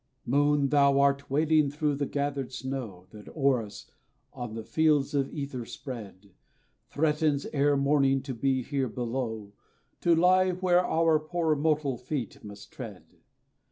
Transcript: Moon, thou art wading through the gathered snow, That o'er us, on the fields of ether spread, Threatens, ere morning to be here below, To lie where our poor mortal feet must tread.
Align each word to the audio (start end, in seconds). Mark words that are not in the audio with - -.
Moon, 0.25 0.69
thou 0.69 0.99
art 0.99 1.29
wading 1.29 1.69
through 1.69 1.93
the 1.93 2.07
gathered 2.07 2.51
snow, 2.51 3.05
That 3.11 3.29
o'er 3.37 3.61
us, 3.61 3.91
on 4.33 4.55
the 4.55 4.63
fields 4.63 5.13
of 5.13 5.31
ether 5.31 5.63
spread, 5.63 6.31
Threatens, 6.89 7.45
ere 7.53 7.77
morning 7.77 8.23
to 8.23 8.33
be 8.33 8.63
here 8.63 8.89
below, 8.89 9.53
To 9.99 10.15
lie 10.15 10.53
where 10.53 10.83
our 10.83 11.19
poor 11.19 11.55
mortal 11.55 11.97
feet 11.99 12.43
must 12.43 12.71
tread. 12.71 13.19